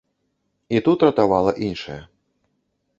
[0.77, 2.01] І тут ратавала іншае.